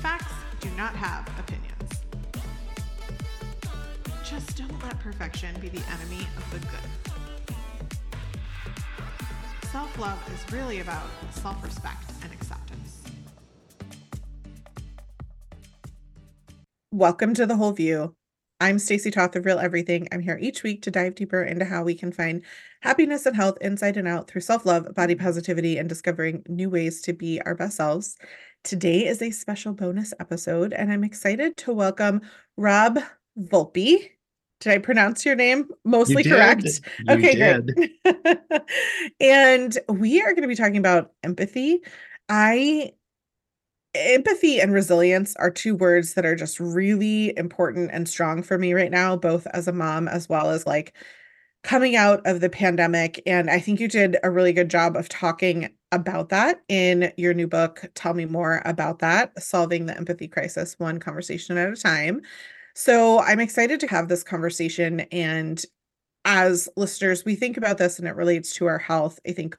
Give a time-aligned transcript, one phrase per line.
[0.00, 1.90] Facts do not have opinions.
[4.24, 7.54] Just don't let perfection be the enemy of the good.
[9.70, 13.02] Self love is really about self respect and acceptance.
[16.90, 18.14] Welcome to The Whole View.
[18.62, 20.06] I'm Stacy Toth of Real Everything.
[20.12, 22.42] I'm here each week to dive deeper into how we can find
[22.82, 27.00] happiness and health inside and out through self love, body positivity, and discovering new ways
[27.02, 28.18] to be our best selves.
[28.62, 32.20] Today is a special bonus episode, and I'm excited to welcome
[32.58, 32.98] Rob
[33.38, 34.10] Volpe.
[34.60, 36.66] Did I pronounce your name mostly You correct?
[36.98, 37.74] You okay, did.
[37.74, 38.38] great.
[39.20, 41.80] and we are going to be talking about empathy.
[42.28, 42.92] I
[43.94, 48.74] empathy and resilience are two words that are just really important and strong for me
[48.74, 50.92] right now, both as a mom as well as like
[51.62, 53.22] coming out of the pandemic.
[53.26, 57.34] And I think you did a really good job of talking about that in your
[57.34, 57.84] new book.
[57.94, 62.22] Tell me more about that Solving the Empathy Crisis, one conversation at a time.
[62.74, 65.00] So I'm excited to have this conversation.
[65.12, 65.62] And
[66.24, 69.18] as listeners, we think about this and it relates to our health.
[69.26, 69.56] I think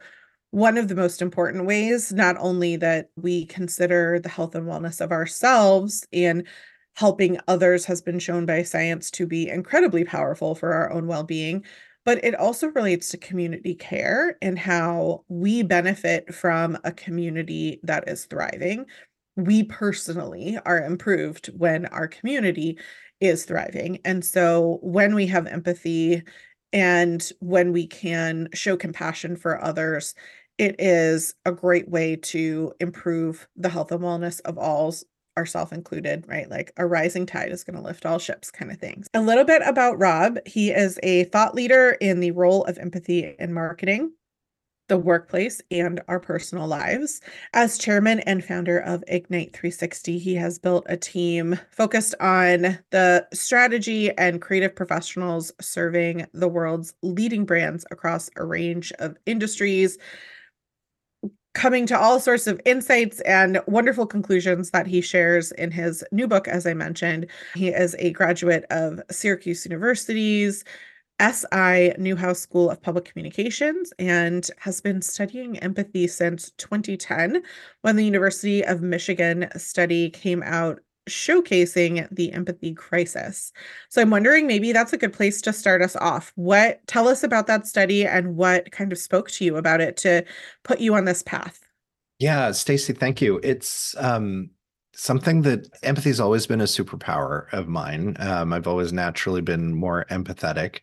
[0.52, 5.02] one of the most important ways, not only that we consider the health and wellness
[5.02, 6.48] of ourselves and
[6.96, 11.24] helping others has been shown by science to be incredibly powerful for our own well
[11.24, 11.64] being,
[12.06, 18.08] but it also relates to community care and how we benefit from a community that
[18.08, 18.86] is thriving.
[19.36, 22.78] We personally are improved when our community
[23.20, 24.00] is thriving.
[24.04, 26.24] And so when we have empathy
[26.74, 30.16] and when we can show compassion for others,
[30.58, 34.94] it is a great way to improve the health and wellness of all
[35.42, 36.48] ourself included, right?
[36.50, 39.08] Like a rising tide is going to lift all ships kind of things.
[39.16, 40.38] A little bit about Rob.
[40.46, 44.12] He is a thought leader in the role of empathy in marketing,
[44.88, 47.22] the workplace, and our personal lives.
[47.56, 53.28] As chairman and founder of Ignite 360, he has built a team focused on the
[53.34, 59.98] strategy and creative professionals serving the world's leading brands across a range of industries
[61.54, 66.28] coming to all sorts of insights and wonderful conclusions that he shares in his new
[66.28, 67.28] book, as I mentioned.
[67.56, 70.64] He is a graduate of Syracuse University's
[71.22, 77.44] SI Newhouse School of Public Communications and has been studying empathy since 2010
[77.82, 80.80] when the University of Michigan study came out
[81.12, 83.52] showcasing the empathy crisis.
[83.90, 86.32] So I'm wondering maybe that's a good place to start us off.
[86.36, 89.98] What tell us about that study and what kind of spoke to you about it
[89.98, 90.24] to
[90.64, 91.60] put you on this path?
[92.20, 93.40] Yeah, Stacy, thank you.
[93.44, 94.52] It's um,
[94.94, 98.16] something that empathy has always been a superpower of mine.
[98.20, 100.82] Um, I've always naturally been more empathetic.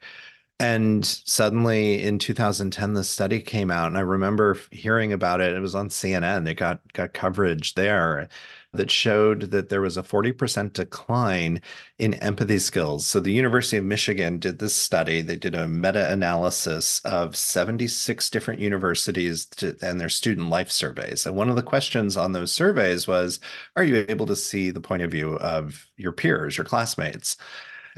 [0.61, 5.53] And suddenly in 2010, the study came out, and I remember hearing about it.
[5.53, 6.49] It was on CNN.
[6.49, 8.29] It got got coverage there
[8.73, 11.63] that showed that there was a 40% decline
[11.99, 13.07] in empathy skills.
[13.07, 15.23] So the University of Michigan did this study.
[15.23, 21.25] They did a meta-analysis of 76 different universities to, and their student life surveys.
[21.25, 23.41] And one of the questions on those surveys was,
[23.75, 27.37] are you able to see the point of view of your peers, your classmates?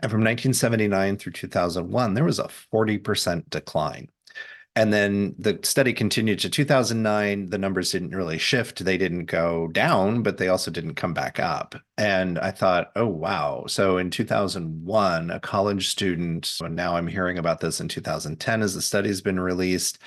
[0.02, 4.08] And from 1979 through 2001, there was a 40% decline.
[4.76, 7.50] And then the study continued to 2009.
[7.50, 8.84] The numbers didn't really shift.
[8.84, 11.74] They didn't go down, but they also didn't come back up.
[11.98, 13.64] And I thought, oh, wow.
[13.66, 18.74] So in 2001, a college student, and now I'm hearing about this in 2010 as
[18.74, 19.98] the study's been released.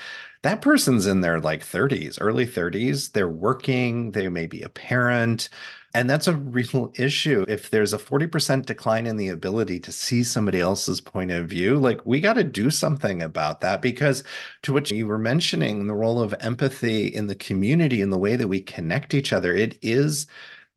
[0.44, 3.12] That person's in their like 30s, early 30s.
[3.12, 5.50] They're working, they may be a parent.
[5.94, 7.46] And that's a real issue.
[7.48, 11.78] If there's a 40% decline in the ability to see somebody else's point of view,
[11.78, 14.24] like we got to do something about that because
[14.64, 18.36] to what you were mentioning, the role of empathy in the community and the way
[18.36, 20.28] that we connect each other, it is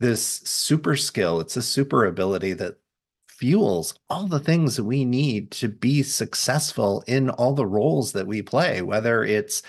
[0.00, 1.41] this super skill.
[1.41, 2.77] It's a super ability that
[3.28, 8.27] fuels all the things that we need to be successful in all the roles that
[8.27, 9.62] we play, whether it's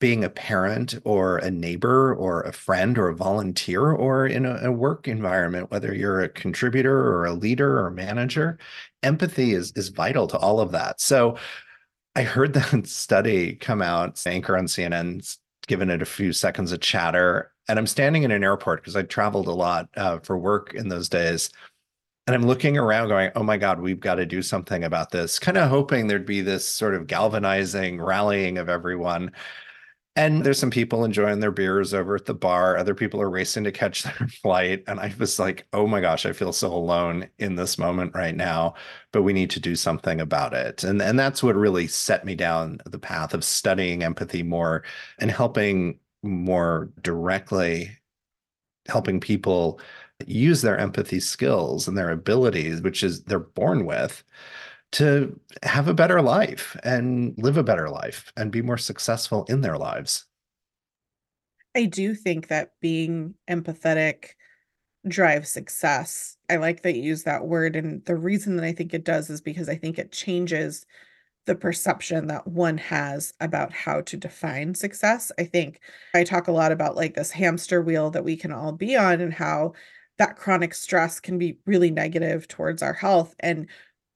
[0.00, 4.56] being a parent or a neighbor or a friend or a volunteer or in a,
[4.62, 8.58] a, work environment, whether you're a contributor or a leader or manager,
[9.02, 11.00] empathy is, is vital to all of that.
[11.00, 11.36] So
[12.16, 16.80] I heard that study come out, anchor on CNN, given it a few seconds of
[16.80, 17.52] chatter.
[17.68, 20.88] And I'm standing in an airport because I traveled a lot uh, for work in
[20.88, 21.50] those days.
[22.26, 25.38] And I'm looking around going, oh my God, we've got to do something about this,
[25.38, 29.32] kind of hoping there'd be this sort of galvanizing rallying of everyone.
[30.16, 32.76] And there's some people enjoying their beers over at the bar.
[32.76, 34.82] Other people are racing to catch their flight.
[34.86, 38.34] And I was like, oh my gosh, I feel so alone in this moment right
[38.34, 38.74] now,
[39.12, 40.82] but we need to do something about it.
[40.82, 44.82] And, and that's what really set me down the path of studying empathy more
[45.20, 47.96] and helping more directly,
[48.88, 49.80] helping people
[50.26, 54.22] use their empathy skills and their abilities, which is they're born with,
[54.92, 59.60] to have a better life and live a better life and be more successful in
[59.60, 60.26] their lives.
[61.76, 64.30] I do think that being empathetic
[65.06, 66.36] drives success.
[66.50, 67.76] I like that you use that word.
[67.76, 70.86] And the reason that I think it does is because I think it changes
[71.46, 75.32] the perception that one has about how to define success.
[75.38, 75.80] I think
[76.14, 79.20] I talk a lot about like this hamster wheel that we can all be on
[79.20, 79.72] and how
[80.18, 83.34] that chronic stress can be really negative towards our health.
[83.40, 83.68] And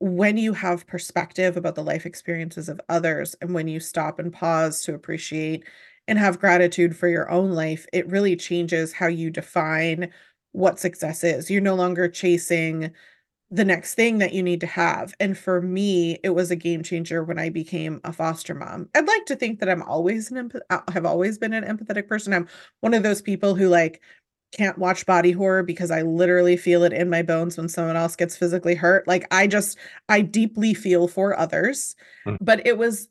[0.04, 4.34] when you have perspective about the life experiences of others and when you stop and
[4.34, 5.64] pause to appreciate
[6.06, 10.10] and have gratitude for your own life, it really changes how you define
[10.52, 11.50] what success is.
[11.50, 12.90] You're no longer chasing
[13.50, 15.14] the next thing that you need to have.
[15.20, 18.90] And for me, it was a game changer when I became a foster mom.
[18.94, 22.08] I'd like to think that I'm always an empath- uh, have always been an empathetic
[22.08, 22.34] person.
[22.34, 22.46] I'm
[22.80, 24.02] one of those people who like
[24.54, 28.16] can't watch body horror because I literally feel it in my bones when someone else
[28.16, 29.06] gets physically hurt.
[29.08, 29.76] Like I just
[30.08, 31.96] I deeply feel for others.
[32.26, 32.38] Mm.
[32.40, 33.08] But it was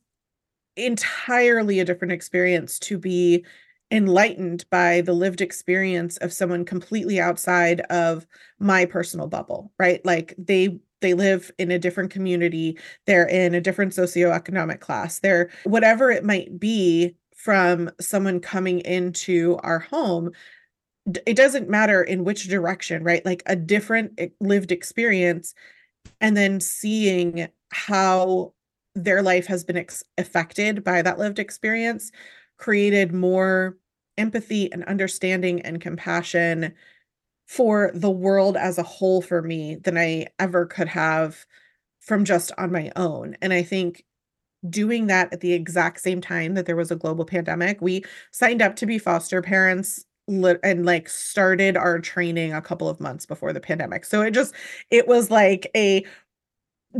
[0.75, 3.45] entirely a different experience to be
[3.91, 8.25] enlightened by the lived experience of someone completely outside of
[8.59, 10.03] my personal bubble, right?
[10.05, 15.51] Like they they live in a different community, they're in a different socioeconomic class, they're
[15.65, 20.31] whatever it might be from someone coming into our home
[21.05, 23.25] it doesn't matter in which direction, right?
[23.25, 25.53] Like a different lived experience
[26.21, 28.53] and then seeing how
[28.95, 32.11] their life has been ex- affected by that lived experience
[32.57, 33.77] created more
[34.17, 36.73] empathy and understanding and compassion
[37.47, 41.45] for the world as a whole for me than I ever could have
[41.99, 43.35] from just on my own.
[43.41, 44.05] And I think
[44.69, 48.61] doing that at the exact same time that there was a global pandemic, we signed
[48.61, 53.53] up to be foster parents and like started our training a couple of months before
[53.53, 54.05] the pandemic.
[54.05, 54.53] So it just
[54.89, 56.05] it was like a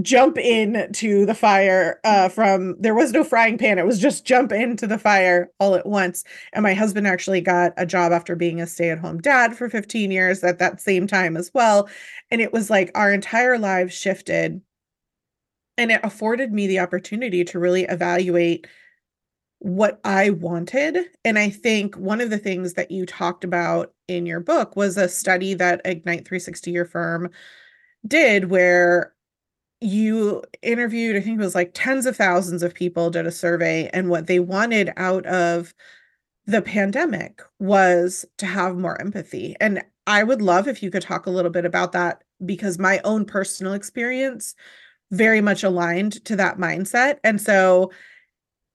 [0.02, 4.26] jump in to the fire uh from there was no frying pan it was just
[4.26, 6.24] jump into the fire all at once.
[6.54, 10.44] And my husband actually got a job after being a stay-at-home dad for 15 years
[10.44, 11.88] at that same time as well.
[12.32, 14.62] And it was like our entire lives shifted.
[15.78, 18.68] And it afforded me the opportunity to really evaluate
[19.64, 20.98] what I wanted.
[21.24, 24.98] And I think one of the things that you talked about in your book was
[24.98, 27.30] a study that Ignite 360 Your Firm
[28.06, 29.14] did where
[29.80, 33.90] you interviewed, I think it was like tens of thousands of people, did a survey,
[33.94, 35.74] and what they wanted out of
[36.46, 39.56] the pandemic was to have more empathy.
[39.62, 43.00] And I would love if you could talk a little bit about that because my
[43.06, 44.56] own personal experience
[45.12, 47.20] very much aligned to that mindset.
[47.24, 47.92] And so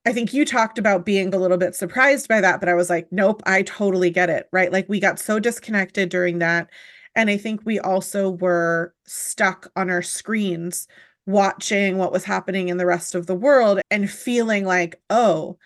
[0.08, 2.88] I think you talked about being a little bit surprised by that, but I was
[2.88, 4.49] like, nope, I totally get it.
[4.52, 4.72] Right.
[4.72, 6.70] Like we got so disconnected during that.
[7.14, 10.88] And I think we also were stuck on our screens
[11.26, 15.58] watching what was happening in the rest of the world and feeling like, oh,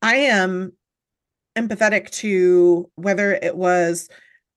[0.00, 0.72] I am
[1.54, 4.08] empathetic to whether it was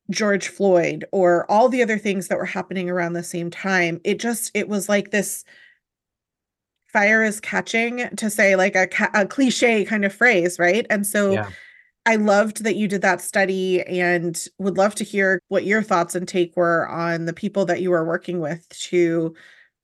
[0.10, 4.00] George Floyd or all the other things that were happening around the same time.
[4.06, 5.44] It just, it was like this
[6.94, 10.86] fire is catching to say like a, a cliche kind of phrase, right?
[10.90, 11.50] And so yeah.
[12.06, 16.16] I loved that you did that study and would love to hear what your thoughts
[16.16, 19.34] and take were on the people that you were working with to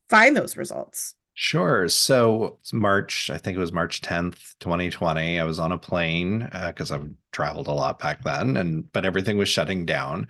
[0.09, 1.15] find those results.
[1.33, 1.87] Sure.
[1.87, 5.39] So March, I think it was March 10th, 2020.
[5.39, 9.05] I was on a plane because uh, I've traveled a lot back then, and but
[9.05, 10.27] everything was shutting down.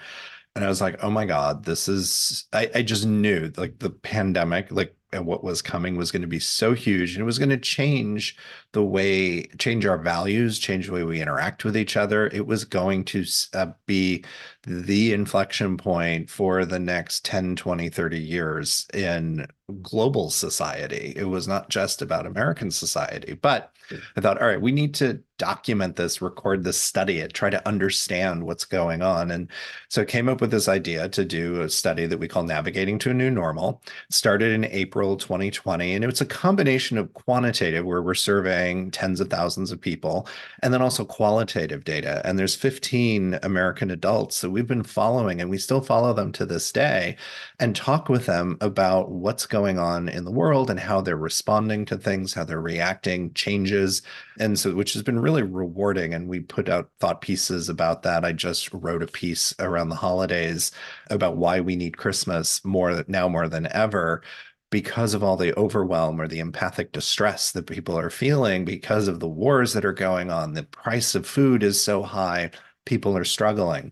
[0.55, 3.89] And I was like, oh my God, this is I, I just knew like the
[3.89, 7.39] pandemic, like and what was coming was going to be so huge and it was
[7.39, 8.37] going to change
[8.71, 12.63] the way change our values change the way we interact with each other it was
[12.63, 14.23] going to uh, be
[14.67, 19.47] the inflection point for the next 10 20 30 years in
[19.81, 21.13] global society.
[21.15, 23.73] It was not just about american society but
[24.15, 27.67] i thought all right we need to document this record this study it try to
[27.67, 29.31] understand what's going on.
[29.31, 29.49] And
[29.87, 32.99] so I came up with this idea to do a study that we call navigating
[32.99, 33.81] to a new normal.
[33.87, 38.58] It started in april 2020 and it's a combination of quantitative where we're surveying
[38.91, 40.27] tens of thousands of people
[40.61, 45.49] and then also qualitative data and there's 15 american adults that we've been following and
[45.49, 47.17] we still follow them to this day
[47.59, 51.85] and talk with them about what's going on in the world and how they're responding
[51.85, 54.03] to things how they're reacting changes
[54.37, 56.13] and so which has been really really rewarding.
[56.13, 58.25] And we put out thought pieces about that.
[58.25, 60.71] I just wrote a piece around the holidays
[61.09, 64.21] about why we need Christmas more now more than ever
[64.69, 69.19] because of all the overwhelm or the empathic distress that people are feeling because of
[69.19, 70.53] the wars that are going on.
[70.53, 72.51] The price of food is so high,
[72.85, 73.91] people are struggling.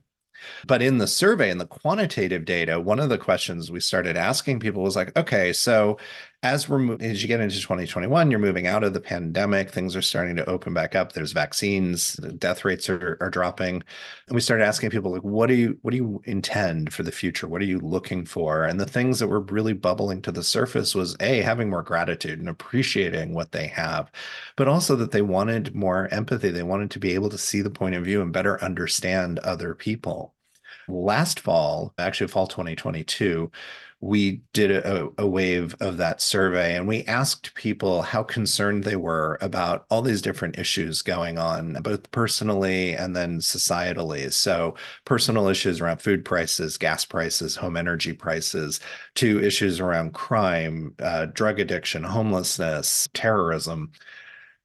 [0.67, 4.60] But in the survey and the quantitative data, one of the questions we started asking
[4.60, 5.98] people was like, okay, so
[6.44, 10.03] as we're as you get into 2021, you're moving out of the pandemic, things are
[10.03, 11.13] starting to open back up.
[11.13, 13.84] There's vaccines, death rates are, are dropping.
[14.27, 17.12] And we started asking people like, what do you what do you intend for the
[17.12, 17.48] future?
[17.48, 18.65] What are you looking for?
[18.65, 22.39] And the things that were really bubbling to the surface was a having more gratitude
[22.39, 24.12] and appreciating what they have,
[24.56, 26.51] but also that they wanted more empathy.
[26.51, 29.74] They wanted to be able to see the point of view and better understand other
[29.74, 30.36] people.
[30.88, 33.51] Last fall, actually fall 2022,
[34.00, 38.96] we did a, a, wave of that survey and we asked people how concerned they
[38.96, 44.32] were about all these different issues going on, both personally and then societally.
[44.32, 44.75] So,
[45.06, 48.80] personal issues around food prices, gas prices, home energy prices,
[49.16, 53.92] to issues around crime, uh, drug addiction, homelessness, terrorism.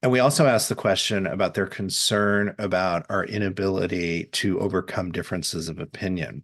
[0.02, 5.70] And we also asked the question about their concern about our inability to overcome differences
[5.70, 6.42] of opinion.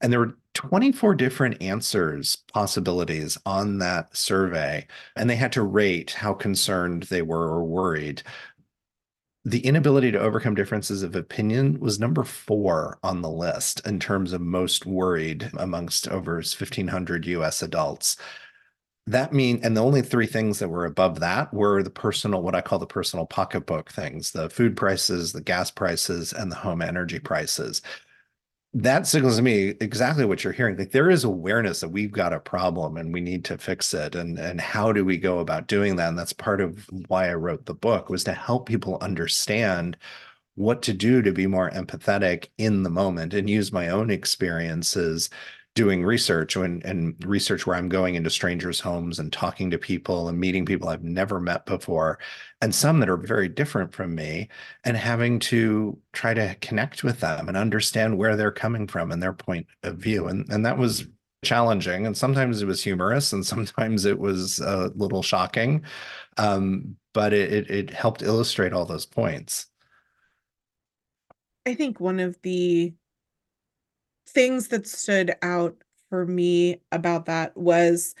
[0.00, 4.86] And there were 24 different answers possibilities on that survey,
[5.16, 8.22] and they had to rate how concerned they were or worried.
[9.46, 14.34] The inability to overcome differences of opinion was number four on the list in terms
[14.34, 18.18] of most worried amongst over 1,500 US adults.
[19.06, 22.54] That mean, and the only three things that were above that were the personal, what
[22.54, 26.82] I call the personal pocketbook things the food prices, the gas prices, and the home
[26.82, 27.80] energy prices
[28.72, 32.32] that signals to me exactly what you're hearing like there is awareness that we've got
[32.32, 35.66] a problem and we need to fix it and and how do we go about
[35.66, 36.08] doing that?
[36.08, 39.96] And that's part of why i wrote the book was to help people understand
[40.54, 45.30] what to do to be more empathetic in the moment and use my own experiences
[45.74, 50.28] doing research and, and research where I'm going into strangers' homes and talking to people
[50.28, 52.18] and meeting people I've never met before,
[52.60, 54.48] and some that are very different from me,
[54.84, 59.22] and having to try to connect with them and understand where they're coming from and
[59.22, 60.28] their point of view.
[60.28, 61.06] And, and that was
[61.42, 62.06] challenging.
[62.06, 65.84] And sometimes it was humorous and sometimes it was a little shocking.
[66.36, 69.66] Um, but it, it, it helped illustrate all those points.
[71.66, 72.94] I think one of the
[74.30, 75.76] things that stood out
[76.08, 78.14] for me about that was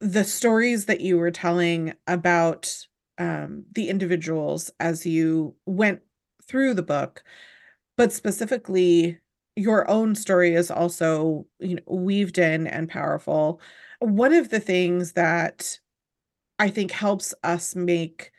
[0.00, 2.76] the stories that you were telling about
[3.18, 6.00] um, the individuals as you went
[6.46, 7.22] through the book,
[7.96, 9.18] but specifically
[9.56, 13.60] your own story is also you know weaved in and powerful.
[14.00, 15.78] One of the things that
[16.58, 18.32] I think helps us make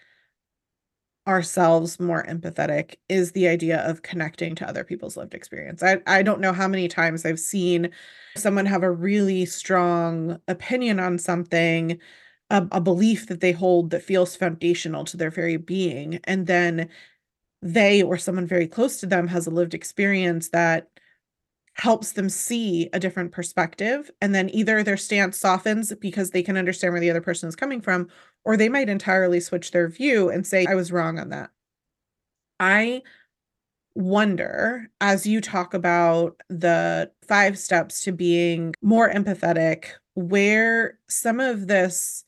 [1.27, 5.81] ourselves more empathetic is the idea of connecting to other people's lived experience.
[5.81, 7.89] I, I don't know how many times I've seen
[8.35, 11.99] someone have a really strong opinion on something,
[12.51, 16.19] a, a belief that they hold that feels foundational to their very being.
[16.25, 16.89] And then
[17.61, 20.89] they or someone very close to them has a lived experience that
[21.73, 26.55] helps them see a different perspective and then either their stance softens because they can
[26.55, 28.07] understand where the other person is coming from
[28.45, 31.49] or they might entirely switch their view and say i was wrong on that.
[32.59, 33.01] I
[33.95, 39.85] wonder as you talk about the five steps to being more empathetic
[40.15, 42.25] where some of this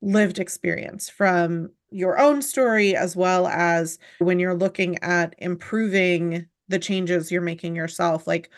[0.00, 6.78] lived experience from your own story as well as when you're looking at improving the
[6.78, 8.50] changes you're making yourself like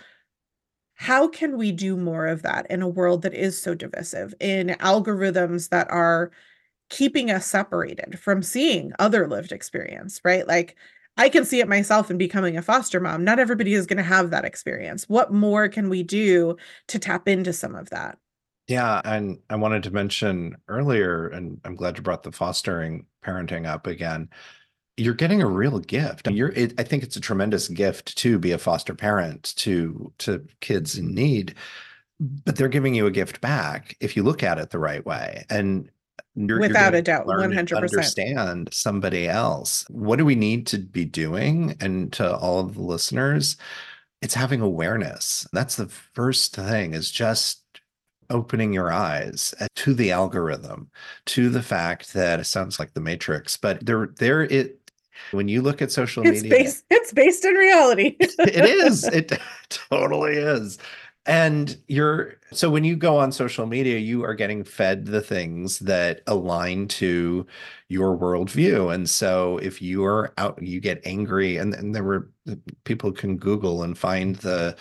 [0.94, 4.68] how can we do more of that in a world that is so divisive in
[4.80, 6.30] algorithms that are
[6.94, 10.46] keeping us separated from seeing other lived experience right?
[10.46, 10.76] Like
[11.16, 13.24] i can see it myself in becoming a foster mom.
[13.24, 15.08] Not everybody is going to have that experience.
[15.08, 16.56] What more can we do
[16.88, 18.18] to tap into some of that?
[18.68, 23.66] Yeah and i wanted to mention earlier and i'm glad you brought the fostering parenting
[23.66, 24.28] up again.
[24.96, 26.28] You're getting a real gift.
[26.30, 30.46] You're, it, I think it's a tremendous gift to be a foster parent to to
[30.60, 31.56] kids in need,
[32.20, 35.44] but they're giving you a gift back if you look at it the right way.
[35.50, 35.90] And
[36.34, 39.84] you're, without you're a doubt, one hundred percent understand somebody else.
[39.88, 41.76] What do we need to be doing?
[41.80, 43.56] And to all of the listeners,
[44.22, 45.46] it's having awareness.
[45.52, 46.94] That's the first thing.
[46.94, 47.60] Is just
[48.30, 50.90] opening your eyes uh, to the algorithm
[51.26, 54.80] to the fact that it sounds like the matrix but there there it
[55.30, 58.16] when you look at social it's media, based, it's based in reality.
[58.20, 59.04] it is.
[59.14, 59.32] It
[59.68, 60.78] totally is.
[61.26, 65.78] And you're so when you go on social media, you are getting fed the things
[65.80, 67.46] that align to
[67.88, 68.94] your worldview.
[68.94, 72.30] And so if you are out, you get angry, and, and there were
[72.84, 74.76] people can Google and find the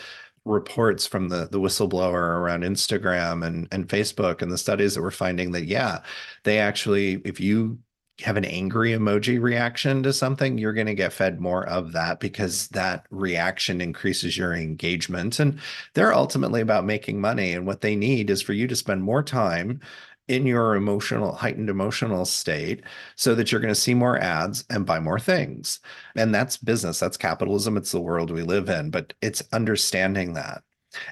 [0.46, 5.12] reports from the the whistleblower around Instagram and and Facebook and the studies that were
[5.12, 6.00] finding that yeah,
[6.44, 7.80] they actually if you
[8.22, 12.20] have an angry emoji reaction to something, you're going to get fed more of that
[12.20, 15.40] because that reaction increases your engagement.
[15.40, 15.60] And
[15.94, 17.54] they're ultimately about making money.
[17.54, 19.82] And what they need is for you to spend more time
[20.28, 22.84] in your emotional, heightened emotional state
[23.16, 25.80] so that you're going to see more ads and buy more things.
[26.16, 28.90] And that's business, that's capitalism, it's the world we live in.
[28.90, 30.64] But it's understanding that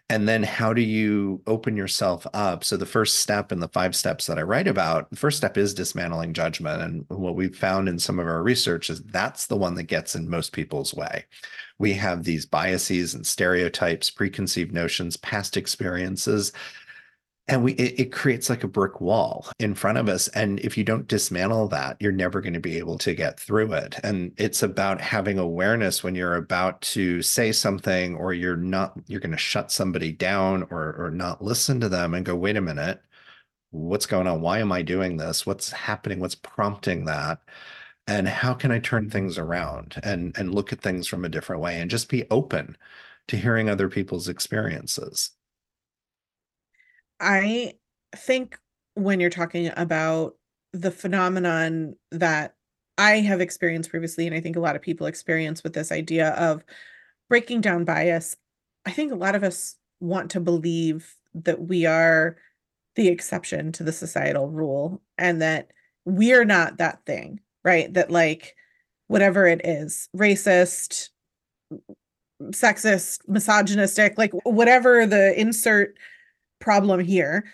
[0.10, 2.64] and then how do you open yourself up?
[2.64, 5.58] So the first step in the five steps that I write about, the first step
[5.58, 6.82] is dismantling judgment.
[6.82, 10.16] And what we've found in some of our research is that's the one that gets
[10.16, 11.26] in most people's way.
[11.80, 16.52] We have these biases and stereotypes, preconceived notions, past experiences
[17.48, 20.28] and we it, it, creates like a brick wall in front of us.
[20.30, 23.74] And if you don't dismantle that you're never going to be able to get through
[23.74, 24.00] it.
[24.04, 29.20] And it's about having awareness when you're about to say something or you're not you're
[29.20, 32.62] going to shut somebody down or or not listen to them and go wait a
[32.62, 33.02] minute.
[33.72, 34.42] What's going on?
[34.42, 35.46] Why am i doing this?
[35.46, 36.20] What's happening?
[36.20, 37.40] What's prompting that?
[38.08, 39.12] And how can i turn mm-hmm.
[39.12, 42.78] things around and and look at things from a different way and just be open
[43.28, 45.32] to hearing other people's experiences
[47.22, 47.76] I
[48.16, 48.58] think
[48.96, 50.36] when you're talking about
[50.74, 52.56] the phenomenon that
[52.98, 56.30] I have experienced previously, and I think a lot of people experience with this idea
[56.32, 56.64] of
[57.30, 58.36] breaking down bias,
[58.86, 62.36] I think a lot of us want to believe that we are
[62.96, 65.72] the exception to the societal rule and that
[66.04, 67.94] we're not that thing, right?
[67.94, 68.56] That, like,
[69.08, 71.10] whatever it is, racist,
[72.46, 75.96] sexist, misogynistic, like, whatever the insert
[76.62, 77.46] problem here.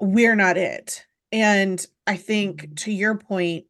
[0.00, 1.04] We're not it.
[1.30, 2.74] And I think mm-hmm.
[2.74, 3.66] to your point,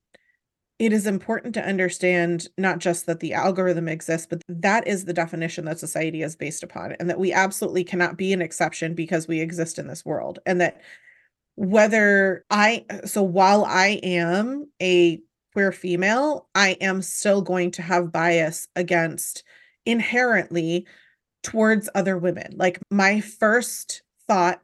[0.78, 5.12] it is important to understand not just that the algorithm exists, but that is the
[5.12, 9.28] definition that society is based upon, and that we absolutely cannot be an exception because
[9.28, 10.40] we exist in this world.
[10.45, 10.81] And that
[11.54, 15.21] whether I, so while I am a
[15.52, 19.44] queer female, I am still going to have bias against
[19.87, 20.87] inherently
[21.44, 22.55] towards other women.
[22.57, 24.63] Like my first thought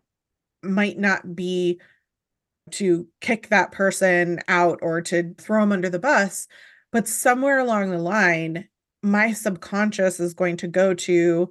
[0.63, 1.81] might not be
[2.73, 6.49] to kick that person out or to throw them under the bus,
[6.93, 8.69] but somewhere along the line,
[9.03, 11.51] my subconscious is going to go to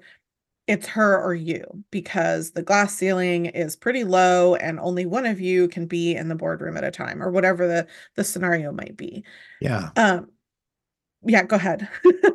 [0.68, 5.40] it's her or you because the glass ceiling is pretty low and only one of
[5.40, 8.98] you can be in the boardroom at a time or whatever the the scenario might
[8.98, 9.24] be.
[9.62, 9.92] Yeah.
[9.96, 10.30] Um
[11.24, 11.88] yeah, go ahead.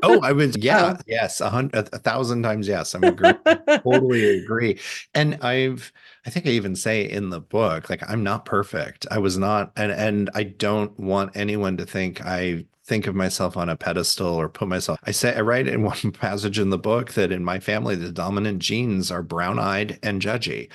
[0.02, 1.02] oh, I was yeah, oh.
[1.06, 2.94] yes, a hundred, a thousand times yes.
[2.94, 3.32] I'm agree,
[3.68, 4.78] totally agree.
[5.14, 5.92] And I've,
[6.26, 9.06] I think I even say in the book, like I'm not perfect.
[9.10, 13.56] I was not, and and I don't want anyone to think I think of myself
[13.56, 14.98] on a pedestal or put myself.
[15.04, 18.12] I say I write in one passage in the book that in my family the
[18.12, 20.70] dominant genes are brown-eyed and judgy.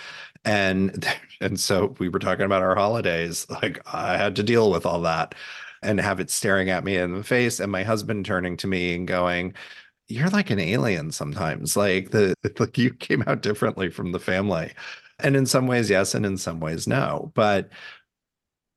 [0.46, 1.06] And
[1.41, 3.46] and so we were talking about our holidays.
[3.50, 5.36] Like I had to deal with all that
[5.88, 8.95] and have it staring at me in the face and my husband turning to me
[8.95, 9.54] and going
[10.08, 14.71] you're like an alien sometimes like the like you came out differently from the family
[15.19, 17.69] and in some ways yes and in some ways no but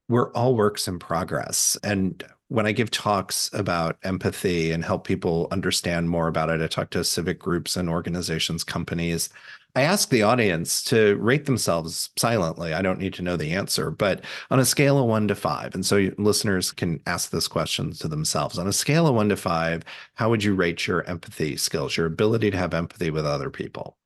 [0.09, 5.47] we're all works in progress and when I give talks about empathy and help people
[5.53, 9.29] understand more about it, I talk to civic groups and organizations, companies.
[9.75, 12.75] I ask the audience to rate themselves silently.
[12.75, 15.75] I don't need to know the answer, but on a scale of one to five.
[15.75, 18.59] And so listeners can ask this question to themselves.
[18.59, 22.07] On a scale of one to five, how would you rate your empathy skills, your
[22.07, 23.97] ability to have empathy with other people?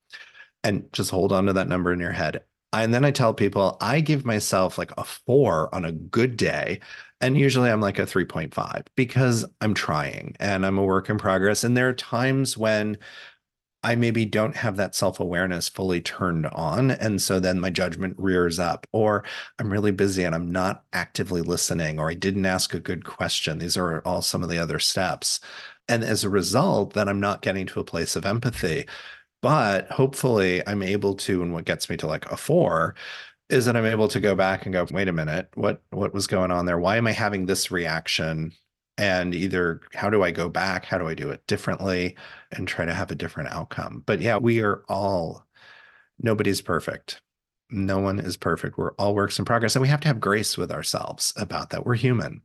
[0.62, 2.42] And just hold on to that number in your head.
[2.72, 6.80] And then I tell people I give myself like a four on a good day.
[7.20, 11.64] And usually I'm like a 3.5 because I'm trying and I'm a work in progress.
[11.64, 12.98] And there are times when
[13.84, 16.90] I maybe don't have that self awareness fully turned on.
[16.92, 19.24] And so then my judgment rears up, or
[19.58, 23.58] I'm really busy and I'm not actively listening, or I didn't ask a good question.
[23.58, 25.40] These are all some of the other steps.
[25.88, 28.86] And as a result, then I'm not getting to a place of empathy.
[29.42, 32.94] But hopefully, I'm able to, and what gets me to like a four
[33.50, 36.26] is that I'm able to go back and go, wait a minute, what what was
[36.26, 36.78] going on there?
[36.78, 38.52] Why am I having this reaction?
[38.96, 40.84] And either how do I go back?
[40.84, 42.16] How do I do it differently
[42.52, 44.02] and try to have a different outcome?
[44.06, 45.46] But yeah, we are all,
[46.20, 47.20] nobody's perfect.
[47.70, 48.78] No one is perfect.
[48.78, 49.74] We're all works in progress.
[49.74, 51.84] And we have to have grace with ourselves about that.
[51.84, 52.42] We're human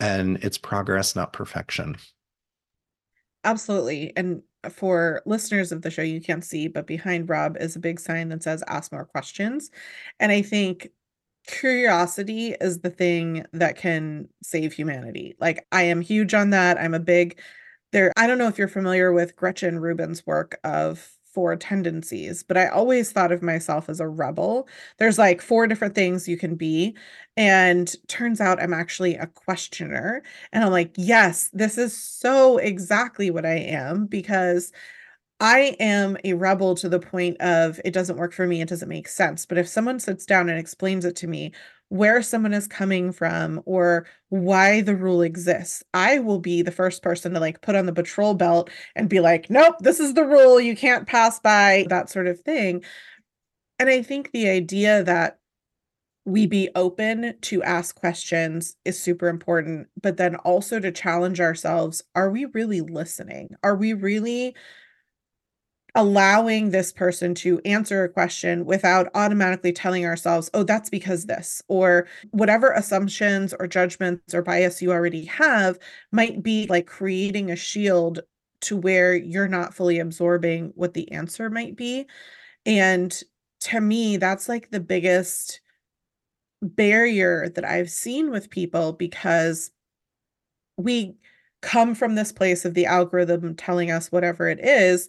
[0.00, 1.96] and it's progress, not perfection.
[3.44, 4.12] Absolutely.
[4.16, 7.98] And for listeners of the show, you can't see, but behind Rob is a big
[7.98, 9.70] sign that says ask more questions.
[10.20, 10.88] And I think
[11.46, 15.34] curiosity is the thing that can save humanity.
[15.40, 16.78] Like I am huge on that.
[16.78, 17.38] I'm a big
[17.92, 22.56] there I don't know if you're familiar with Gretchen Rubin's work of four tendencies, but
[22.58, 24.68] I always thought of myself as a rebel.
[24.98, 26.94] There's like four different things you can be.
[27.36, 30.22] And turns out I'm actually a questioner.
[30.52, 34.72] And I'm like, yes, this is so exactly what I am because
[35.42, 38.88] I am a rebel to the point of it doesn't work for me, it doesn't
[38.88, 39.44] make sense.
[39.44, 41.52] But if someone sits down and explains it to me,
[41.88, 47.02] where someone is coming from or why the rule exists, I will be the first
[47.02, 50.24] person to like put on the patrol belt and be like, nope, this is the
[50.24, 50.60] rule.
[50.60, 52.84] You can't pass by that sort of thing.
[53.78, 55.38] And I think the idea that
[56.24, 62.02] we be open to ask questions is super important, but then also to challenge ourselves
[62.14, 63.56] are we really listening?
[63.64, 64.54] Are we really
[65.94, 71.62] allowing this person to answer a question without automatically telling ourselves, oh, that's because this,
[71.68, 75.78] or whatever assumptions or judgments or bias you already have
[76.10, 78.20] might be like creating a shield
[78.62, 82.06] to where you're not fully absorbing what the answer might be.
[82.64, 83.12] And
[83.60, 85.60] to me, that's like the biggest
[86.62, 89.72] barrier that I've seen with people because
[90.76, 91.16] we
[91.60, 95.08] come from this place of the algorithm telling us whatever it is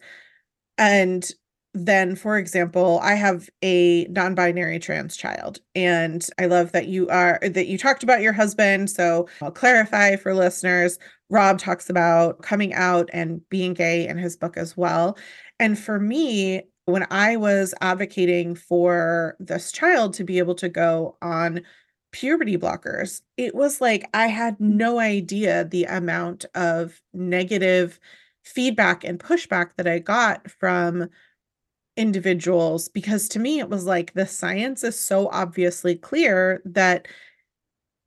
[0.77, 1.29] and
[1.75, 7.07] then, for example, I have a non binary trans child, and I love that you
[7.09, 8.89] are that you talked about your husband.
[8.91, 10.99] So I'll clarify for listeners
[11.33, 15.17] Rob talks about coming out and being gay in his book as well.
[15.59, 21.17] And for me, when I was advocating for this child to be able to go
[21.23, 21.63] on
[22.11, 27.99] puberty blockers, it was like I had no idea the amount of negative
[28.43, 31.09] feedback and pushback that I got from
[31.95, 37.07] individuals because to me it was like the science is so obviously clear that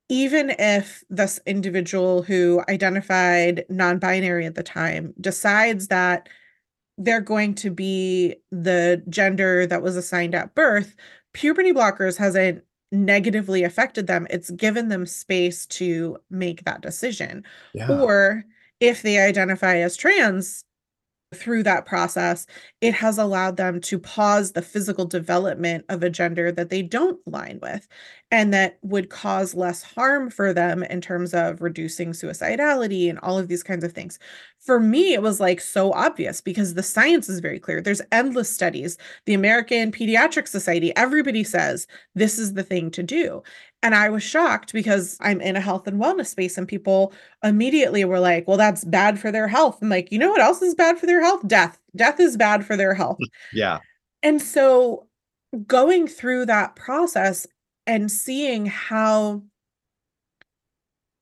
[0.09, 6.27] even if this individual who identified non-binary at the time decides that
[6.97, 10.93] they're going to be the gender that was assigned at birth
[11.33, 17.41] puberty blockers hasn't negatively affected them it's given them space to make that decision
[17.73, 17.89] yeah.
[17.89, 18.43] or
[18.79, 20.63] if they identify as trans
[21.35, 22.45] through that process,
[22.81, 27.19] it has allowed them to pause the physical development of a gender that they don't
[27.27, 27.87] align with
[28.29, 33.37] and that would cause less harm for them in terms of reducing suicidality and all
[33.37, 34.19] of these kinds of things.
[34.59, 37.81] For me, it was like so obvious because the science is very clear.
[37.81, 38.97] There's endless studies.
[39.25, 43.43] The American Pediatric Society, everybody says this is the thing to do.
[43.81, 47.13] And I was shocked because I'm in a health and wellness space, and people
[47.43, 49.77] immediately were like, well, that's bad for their health.
[49.81, 51.47] I'm like, you know what else is bad for their health?
[51.47, 51.79] Death.
[51.95, 53.17] Death is bad for their health.
[53.53, 53.79] Yeah.
[54.23, 55.07] And so
[55.65, 57.47] going through that process
[57.87, 59.41] and seeing how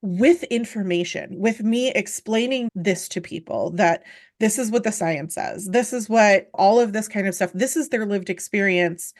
[0.01, 4.03] with information, with me explaining this to people that
[4.39, 7.51] this is what the science says, this is what all of this kind of stuff,
[7.53, 9.13] this is their lived experience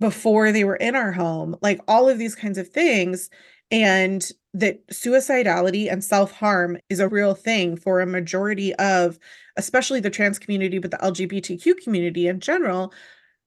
[0.00, 3.30] before they were in our home, like all of these kinds of things.
[3.70, 9.18] And that suicidality and self harm is a real thing for a majority of,
[9.56, 12.92] especially the trans community, but the LGBTQ community in general.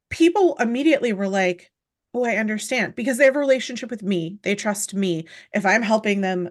[0.09, 1.71] People immediately were like,
[2.17, 4.39] Oh, I understand because they have a relationship with me.
[4.41, 5.27] They trust me.
[5.53, 6.49] If I'm helping them,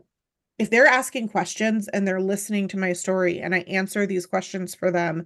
[0.61, 4.76] if they're asking questions and they're listening to my story and I answer these questions
[4.76, 5.24] for them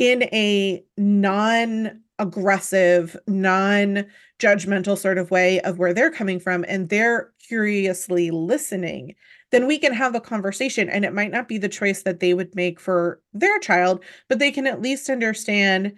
[0.00, 4.04] in a non aggressive, non
[4.40, 9.14] judgmental sort of way of where they're coming from and they're curiously listening,
[9.52, 10.88] then we can have a conversation.
[10.88, 14.40] And it might not be the choice that they would make for their child, but
[14.40, 15.94] they can at least understand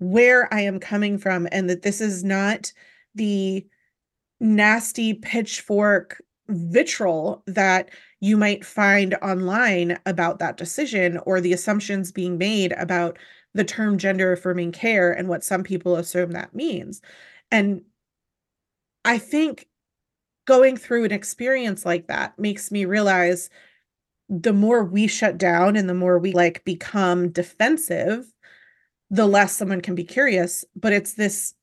[0.00, 2.74] where I am coming from and that this is not
[3.14, 3.66] the
[4.40, 12.38] nasty pitchfork vitriol that you might find online about that decision or the assumptions being
[12.38, 13.18] made about
[13.54, 17.00] the term gender affirming care and what some people assume that means.
[17.50, 17.82] And
[19.04, 19.66] I think
[20.46, 23.50] going through an experience like that makes me realize
[24.28, 28.26] the more we shut down and the more we like become defensive,
[29.10, 30.64] the less someone can be curious.
[30.76, 31.54] But it's this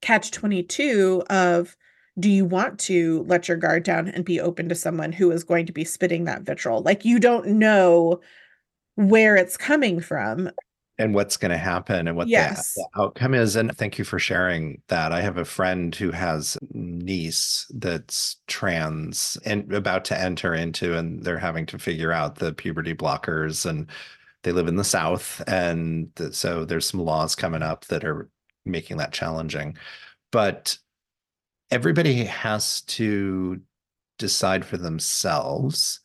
[0.00, 1.76] catch 22 of
[2.18, 5.44] do you want to let your guard down and be open to someone who is
[5.44, 6.82] going to be spitting that vitriol?
[6.82, 8.20] Like you don't know
[8.96, 10.50] where it's coming from
[10.98, 12.74] and what's going to happen and what yes.
[12.74, 13.56] the, the, outcome is.
[13.56, 15.12] And thank you for sharing that.
[15.12, 21.24] I have a friend who has niece that's trans and about to enter into, and
[21.24, 23.64] they're having to figure out the puberty blockers.
[23.64, 23.88] And
[24.42, 25.42] they live in the South.
[25.46, 28.28] And so there's some laws coming up that are
[28.64, 29.76] making that challenging.
[30.32, 30.78] But
[31.70, 33.60] everybody has to
[34.18, 36.00] decide for themselves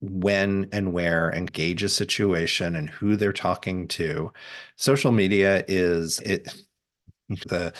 [0.00, 4.32] when and where and gauge a situation and who they're talking to.
[4.76, 6.54] Social media is it
[7.28, 7.72] the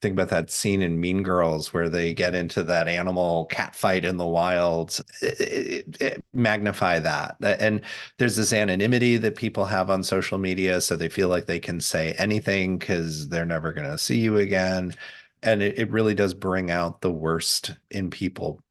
[0.00, 4.04] think about that scene in Mean Girls where they get into that animal cat fight
[4.04, 5.00] in the wild.
[5.20, 7.80] It, it, it, magnify that, and
[8.18, 11.80] there's this anonymity that people have on social media, so they feel like they can
[11.80, 14.94] say anything because they're never going to see you again,
[15.42, 18.62] and it, it really does bring out the worst in people.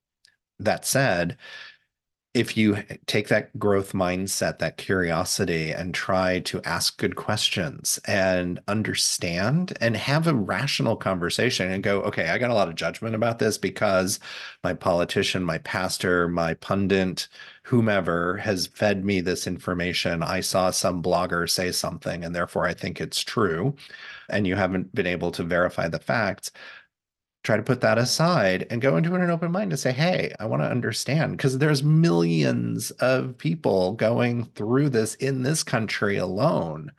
[0.59, 1.37] That said,
[2.33, 8.59] if you take that growth mindset, that curiosity, and try to ask good questions and
[8.69, 13.15] understand and have a rational conversation and go, okay, I got a lot of judgment
[13.15, 14.19] about this because
[14.63, 17.27] my politician, my pastor, my pundit,
[17.63, 20.23] whomever has fed me this information.
[20.23, 23.75] I saw some blogger say something, and therefore I think it's true.
[24.29, 26.51] And you haven't been able to verify the facts
[27.43, 30.45] try to put that aside and go into an open mind and say hey i
[30.45, 31.37] want to understand.
[31.37, 36.91] Because there's millions of people going through this in this country alone.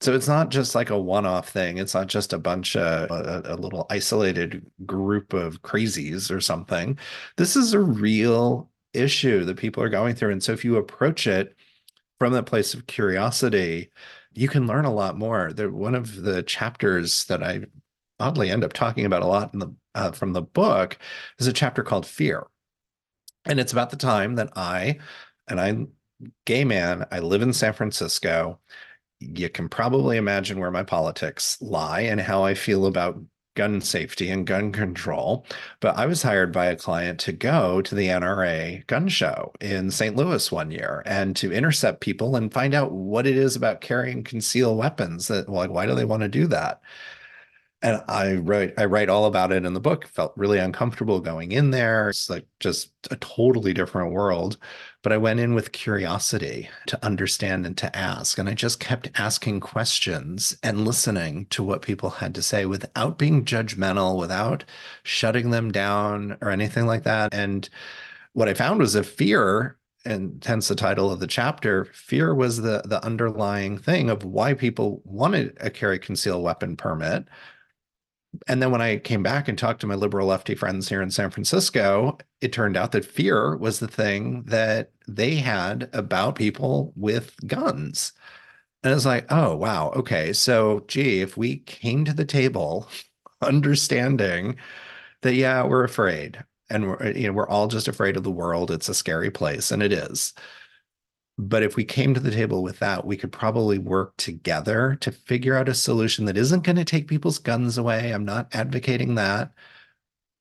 [0.00, 1.78] So it's not just like a one-off thing.
[1.78, 6.98] It's not just a bunch of a, a little isolated group of crazies or something.
[7.36, 10.32] This is a real issue that people are going through.
[10.32, 11.54] And so if you approach it
[12.18, 13.90] from that place of curiosity
[14.34, 15.52] you can learn a lot more.
[15.52, 17.62] There, one of the chapters that I
[18.22, 20.96] oddly end up talking about a lot in the uh, from the book
[21.38, 22.46] is a chapter called fear.
[23.44, 24.98] And it's about the time that i
[25.48, 25.88] and i'm
[26.44, 28.60] gay man i live in san francisco.
[29.18, 33.20] You can probably imagine where my politics lie and how i feel about
[33.54, 35.44] gun safety and gun control.
[35.80, 39.90] But i was hired by a client to go to the nra gun show in
[39.90, 43.80] st louis one year and to intercept people and find out what it is about
[43.80, 46.80] carrying concealed weapons that like why do they want to do that
[47.82, 50.06] and I write I write all about it in the book.
[50.06, 52.10] Felt really uncomfortable going in there.
[52.10, 54.56] It's like just a totally different world.
[55.02, 58.38] But I went in with curiosity to understand and to ask.
[58.38, 63.18] And I just kept asking questions and listening to what people had to say without
[63.18, 64.64] being judgmental, without
[65.02, 67.34] shutting them down or anything like that.
[67.34, 67.68] And
[68.32, 72.58] what I found was a fear and hence the title of the chapter fear was
[72.58, 77.24] the the underlying thing of why people wanted a carry concealed weapon permit
[78.48, 81.10] and then when I came back and talked to my liberal lefty friends here in
[81.10, 86.92] San Francisco, it turned out that fear was the thing that they had about people
[86.96, 88.12] with guns.
[88.82, 89.90] And it's like, oh, wow.
[89.90, 90.32] Okay.
[90.32, 92.88] So, gee, if we came to the table
[93.42, 94.56] understanding
[95.22, 98.70] that, yeah, we're afraid and we're, you know, we're all just afraid of the world.
[98.70, 99.70] It's a scary place.
[99.70, 100.32] And it is.
[101.38, 105.10] But if we came to the table with that, we could probably work together to
[105.10, 108.12] figure out a solution that isn't going to take people's guns away.
[108.12, 109.52] I'm not advocating that,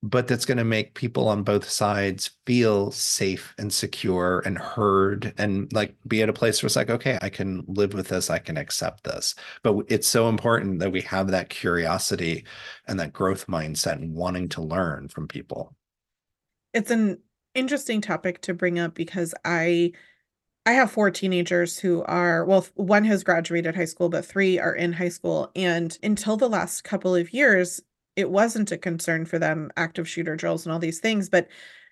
[0.04, 5.34] but that's going to make people on both sides feel safe and secure and heard
[5.38, 8.30] and like be at a place where it's like, okay, I can live with this,
[8.30, 9.34] I can accept this.
[9.64, 12.46] But it's so important that we have that curiosity
[12.88, 15.74] and that growth mindset and wanting to learn from people.
[16.74, 17.20] It's an
[17.54, 19.94] interesting topic to bring up because I
[20.66, 24.76] I have four teenagers who are, well, one has graduated high school, but three are
[24.76, 25.52] in high school.
[25.56, 27.82] And until the last couple of years,
[28.16, 31.30] it wasn't a concern for them, active shooter drills and all these things.
[31.30, 31.48] But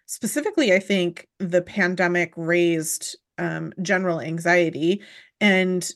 [0.06, 5.02] specifically, I think the pandemic raised um, general anxiety
[5.42, 5.90] and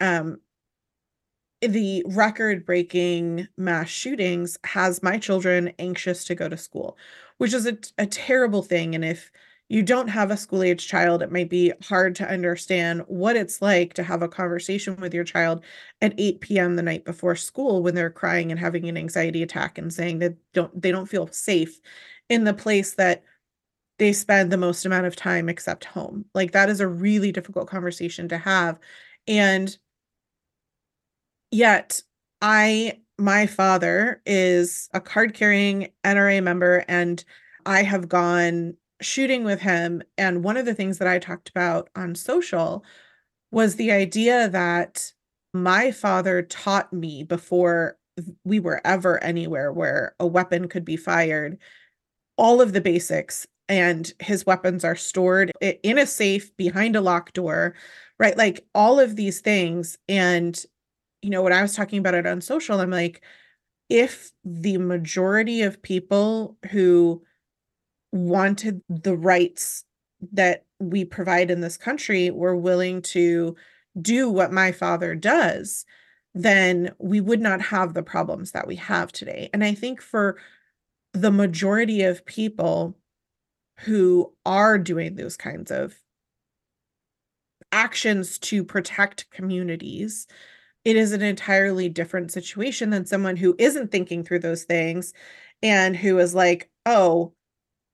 [0.00, 0.40] um,
[1.60, 6.96] the record breaking mass shootings has my children anxious to go to school,
[7.38, 8.94] which is a, a terrible thing.
[8.94, 9.30] And if
[9.68, 13.60] you don't have a school age child, it might be hard to understand what it's
[13.60, 15.64] like to have a conversation with your child
[16.00, 16.76] at 8 p.m.
[16.76, 20.36] the night before school when they're crying and having an anxiety attack and saying that
[20.52, 21.80] don't they don't feel safe
[22.28, 23.24] in the place that
[23.98, 26.26] they spend the most amount of time except home.
[26.34, 28.78] Like that is a really difficult conversation to have.
[29.26, 29.76] And
[31.50, 32.02] yet
[32.40, 37.24] I my father is a card carrying NRA member and
[37.64, 41.88] I have gone shooting with him and one of the things that I talked about
[41.94, 42.84] on social
[43.50, 45.12] was the idea that
[45.52, 47.98] my father taught me before
[48.44, 51.58] we were ever anywhere where a weapon could be fired
[52.36, 57.34] all of the basics and his weapons are stored in a safe behind a locked
[57.34, 57.74] door
[58.18, 58.36] right?
[58.38, 60.58] Like all of these things and
[61.22, 63.22] you know when i was talking about it on social i'm like
[63.88, 67.22] if the majority of people who
[68.16, 69.84] wanted the rights
[70.32, 73.54] that we provide in this country were willing to
[74.00, 75.84] do what my father does,
[76.34, 79.48] then we would not have the problems that we have today.
[79.52, 80.38] And I think for
[81.12, 82.96] the majority of people
[83.80, 85.94] who are doing those kinds of
[87.72, 90.26] actions to protect communities,
[90.84, 95.12] it is an entirely different situation than someone who isn't thinking through those things
[95.62, 97.32] and who is like, oh,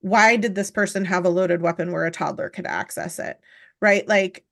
[0.03, 3.41] why did this person have a loaded weapon where a toddler could access it?
[3.81, 4.07] Right?
[4.07, 4.45] Like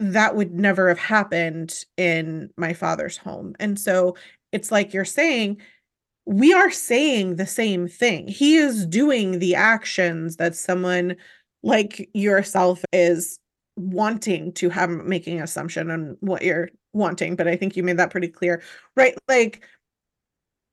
[0.00, 3.54] that would never have happened in my father's home.
[3.58, 4.16] And so
[4.52, 5.60] it's like you're saying,
[6.26, 8.28] we are saying the same thing.
[8.28, 11.16] He is doing the actions that someone
[11.62, 13.38] like yourself is
[13.76, 18.10] wanting to have making assumption on what you're wanting, but I think you made that
[18.10, 18.62] pretty clear.
[18.96, 19.14] Right?
[19.28, 19.62] Like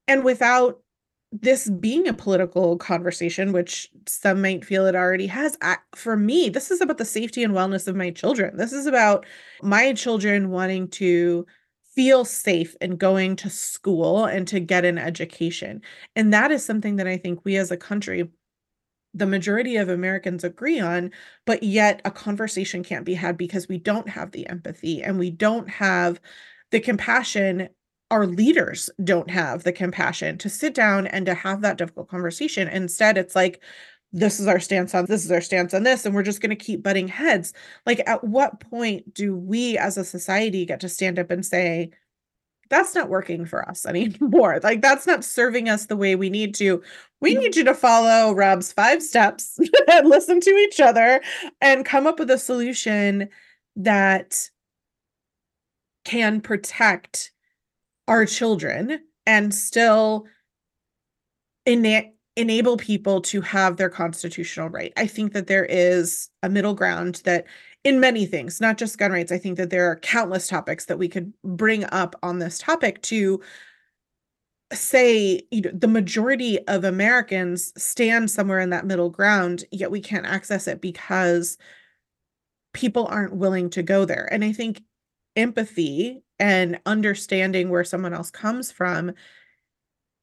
[0.07, 0.81] and without
[1.31, 6.49] this being a political conversation, which some might feel it already has, I, for me,
[6.49, 8.55] this is about the safety and wellness of my children.
[8.57, 9.25] This is about
[9.61, 11.45] my children wanting to
[11.95, 15.81] feel safe and going to school and to get an education.
[16.15, 18.29] And that is something that I think we as a country,
[19.13, 21.11] the majority of Americans agree on,
[21.45, 25.31] but yet a conversation can't be had because we don't have the empathy and we
[25.31, 26.21] don't have
[26.71, 27.69] the compassion
[28.09, 32.67] our leaders don't have the compassion to sit down and to have that difficult conversation.
[32.69, 33.61] Instead, it's like,
[34.13, 36.49] this is our stance on this is our stance on this, and we're just going
[36.49, 37.53] to keep butting heads.
[37.85, 41.91] Like, at what point do we as a society get to stand up and say,
[42.69, 44.59] that's not working for us anymore.
[44.63, 46.81] Like that's not serving us the way we need to.
[47.21, 49.59] We need you to follow Rob's five steps
[49.91, 51.21] and listen to each other
[51.61, 53.29] and come up with a solution
[53.75, 54.49] that
[56.05, 57.31] can protect
[58.07, 60.25] our children and still
[61.65, 64.93] ena- enable people to have their constitutional right.
[64.95, 67.45] I think that there is a middle ground that
[67.83, 70.99] in many things, not just gun rights, I think that there are countless topics that
[70.99, 73.41] we could bring up on this topic to
[74.73, 80.01] say you know the majority of Americans stand somewhere in that middle ground, yet we
[80.01, 81.57] can't access it because
[82.73, 84.27] people aren't willing to go there.
[84.31, 84.83] And I think
[85.35, 89.13] empathy and understanding where someone else comes from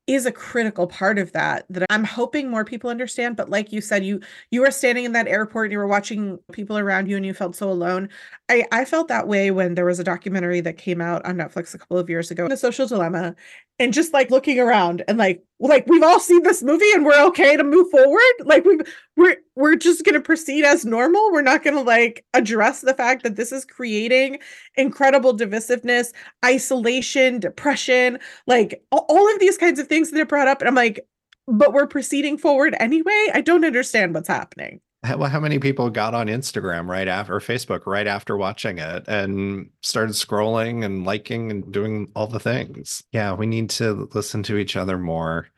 [0.07, 3.37] is a critical part of that that I'm hoping more people understand.
[3.37, 6.39] But like you said you you were standing in that airport and you were watching
[6.53, 8.11] people around you and you felt so alone.
[8.51, 11.75] I I felt that way when there was a documentary that came out on Netflix
[11.75, 13.35] a couple of years ago The Social Dilemma
[13.79, 17.27] and just like looking around and like like we've all seen this movie and we're
[17.27, 18.21] okay to move forward.
[18.45, 18.79] Like we
[19.17, 21.33] we're we're just going to proceed as normal.
[21.33, 24.39] We're not going to like address the fact that this is creating
[24.77, 26.13] incredible divisiveness
[26.45, 30.61] isolation depression like all of these kinds of things that are brought up.
[30.61, 31.07] And i'm like
[31.47, 33.29] but we're proceeding forward anyway?
[33.35, 37.41] I don't understand what's happening how, how many people got on Instagram right after or
[37.41, 43.05] Facebook right after watching it and started scrolling and liking and doing all the things?
[43.13, 45.49] Yeah, we need to listen to each other more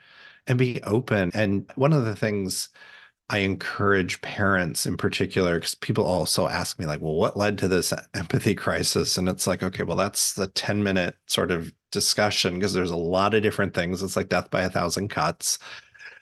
[0.46, 1.30] and be open.
[1.34, 2.68] And one of the things
[3.28, 7.68] I encourage parents in particular, because people also ask me, like, well, what led to
[7.68, 9.18] this empathy crisis?
[9.18, 12.96] And it's like, okay, well, that's the 10 minute sort of discussion because there's a
[12.96, 14.02] lot of different things.
[14.02, 15.58] It's like death by a thousand cuts.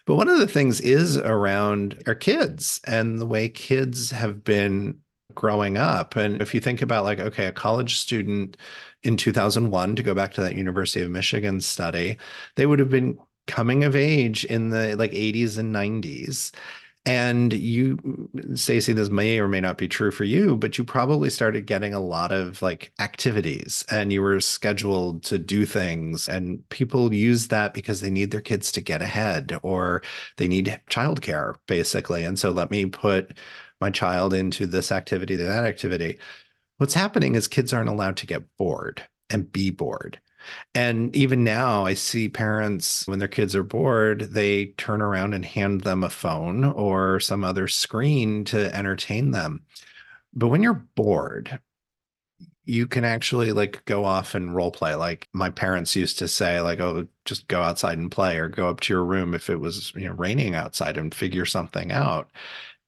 [0.06, 4.98] But one of the things is around our kids and the way kids have been
[5.34, 6.16] growing up.
[6.16, 8.56] And if you think about, like, okay, a college student
[9.02, 12.18] in 2001, to go back to that University of Michigan study,
[12.56, 16.52] they would have been coming of age in the like 80s and 90s
[17.06, 17.98] and you,
[18.54, 21.92] Stacy, this may or may not be true for you, but you probably started getting
[21.92, 26.28] a lot of like activities and you were scheduled to do things.
[26.28, 30.02] And people use that because they need their kids to get ahead or
[30.38, 32.24] they need childcare, basically.
[32.24, 33.36] And so let me put
[33.82, 36.18] my child into this activity, that activity.
[36.78, 40.20] What's happening is kids aren't allowed to get bored and be bored.
[40.74, 45.44] And even now, I see parents, when their kids are bored, they turn around and
[45.44, 49.62] hand them a phone or some other screen to entertain them.
[50.34, 51.60] But when you're bored,
[52.64, 54.94] you can actually like go off and role play.
[54.94, 58.68] Like my parents used to say, like, oh, just go outside and play or go
[58.68, 62.30] up to your room if it was, you know, raining outside and figure something out.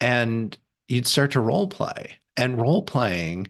[0.00, 0.56] And
[0.88, 2.18] you'd start to role play.
[2.38, 3.48] And role playing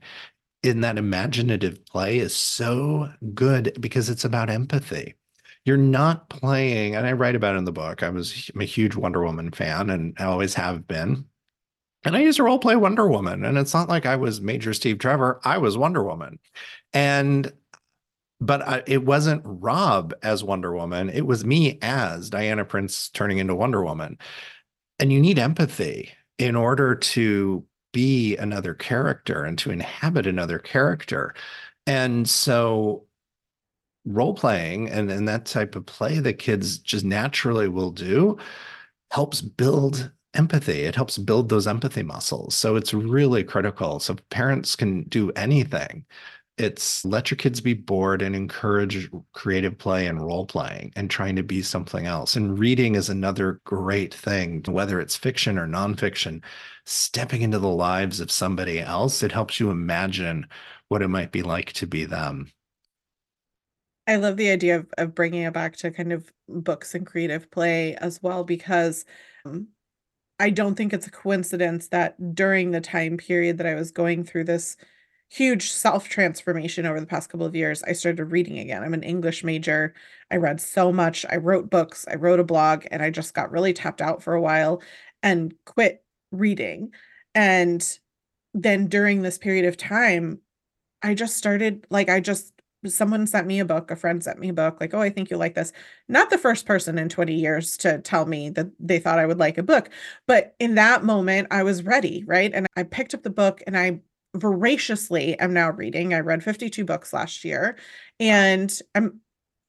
[0.62, 5.14] in that imaginative play is so good because it's about empathy.
[5.64, 8.02] You're not playing, and I write about in the book.
[8.02, 11.26] I was I'm a huge Wonder Woman fan and I always have been.
[12.04, 13.44] And I used to role play Wonder Woman.
[13.44, 16.38] And it's not like I was Major Steve Trevor, I was Wonder Woman.
[16.92, 17.52] And
[18.40, 21.08] but I, it wasn't Rob as Wonder Woman.
[21.08, 24.18] It was me as Diana Prince turning into Wonder Woman.
[24.98, 27.64] And you need empathy in order to
[27.96, 31.34] be another character and to inhabit another character.
[31.86, 33.06] And so
[34.04, 38.36] role playing and, and that type of play that kids just naturally will do
[39.12, 40.82] helps build empathy.
[40.82, 42.54] It helps build those empathy muscles.
[42.54, 43.98] So it's really critical.
[43.98, 46.04] So parents can do anything.
[46.58, 51.36] It's let your kids be bored and encourage creative play and role playing and trying
[51.36, 52.34] to be something else.
[52.34, 56.42] And reading is another great thing, whether it's fiction or nonfiction,
[56.86, 59.22] stepping into the lives of somebody else.
[59.22, 60.46] It helps you imagine
[60.88, 62.50] what it might be like to be them.
[64.06, 67.50] I love the idea of, of bringing it back to kind of books and creative
[67.50, 69.04] play as well, because
[69.44, 69.68] um,
[70.38, 74.24] I don't think it's a coincidence that during the time period that I was going
[74.24, 74.76] through this
[75.28, 78.82] huge self transformation over the past couple of years, I started reading again.
[78.82, 79.94] I'm an English major.
[80.30, 81.26] I read so much.
[81.28, 84.34] I wrote books, I wrote a blog, and I just got really tapped out for
[84.34, 84.82] a while
[85.22, 86.92] and quit reading.
[87.34, 87.86] And
[88.54, 90.40] then during this period of time,
[91.02, 92.52] I just started like I just
[92.86, 95.30] someone sent me a book, a friend sent me a book, like, oh, I think
[95.30, 95.72] you like this.
[96.08, 99.38] Not the first person in 20 years to tell me that they thought I would
[99.38, 99.90] like a book.
[100.26, 102.52] But in that moment, I was ready, right?
[102.54, 104.00] And I picked up the book and I
[104.38, 106.14] voraciously am now reading.
[106.14, 107.76] I read 52 books last year
[108.20, 109.20] and I'm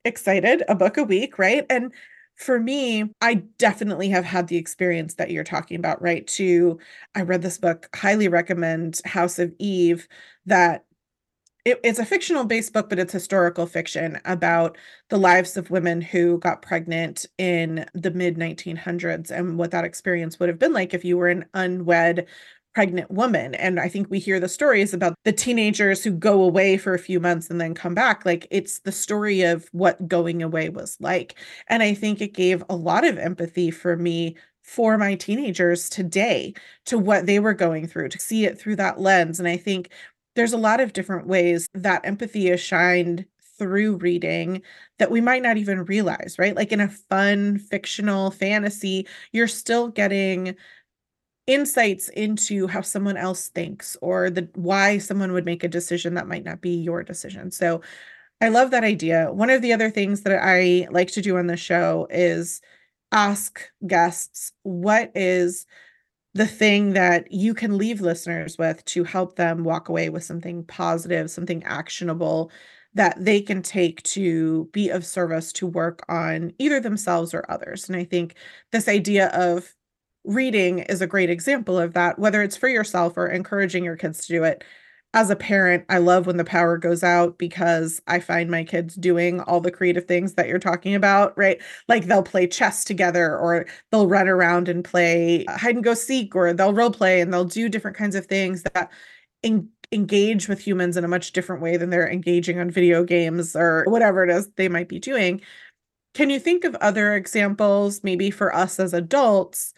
[0.05, 1.65] excited, a book a week, right?
[1.70, 1.91] And
[2.36, 6.26] for me, I definitely have had the experience that you're talking about, right?
[6.28, 6.80] To
[7.15, 10.07] I read this book, highly recommend House of Eve,
[10.45, 10.86] that
[11.65, 14.78] it, it's a fictional based book, but it's historical fiction about
[15.09, 20.39] the lives of women who got pregnant in the mid 1900s and what that experience
[20.39, 22.26] would have been like if you were an unwed
[22.78, 23.55] pregnant woman.
[23.55, 26.99] And I think we hear the stories about the teenagers who go away for a
[26.99, 28.23] few months and then come back.
[28.23, 31.34] Like it's the story of what going away was like.
[31.69, 36.53] And I think it gave a lot of empathy for me for my teenagers today
[36.86, 39.39] to what they were going through, to see it through that lens.
[39.39, 39.89] And I think
[40.36, 43.25] there's a lot of different ways that empathy is shined
[43.57, 44.61] through reading
[44.99, 46.55] that we might not even realize, right?
[46.55, 50.55] Like in a fun fictional fantasy, you're still getting
[51.48, 56.28] insights into how someone else thinks or the why someone would make a decision that
[56.28, 57.52] might not be your decision.
[57.52, 57.82] So
[58.41, 59.32] I love that idea.
[59.34, 62.62] One of the other things that I like to do on the show is
[63.12, 65.66] ask guests what is
[66.34, 70.64] the thing that you can leave listeners with to help them walk away with something
[70.66, 72.52] positive, something actionable
[72.93, 77.89] that they can take to be of service to work on either themselves or others.
[77.89, 78.36] And I think
[78.72, 79.76] this idea of
[80.28, 84.28] reading is a great example of that, whether it's for yourself or encouraging your kids
[84.28, 84.63] to do it
[85.13, 88.95] as a parent, I love when the power goes out because I find my kids
[88.95, 91.59] doing all the creative things that you're talking about, right?
[91.88, 96.36] Like they'll play chess together or they'll run around and play hide and go seek
[96.36, 98.91] or they'll role play and they'll do different kinds of things that
[99.43, 103.55] en- engage with humans in a much different way than they're engaging on video games
[103.55, 105.41] or whatever it is they might be doing.
[106.13, 109.73] Can you think of other examples, maybe for us as adults,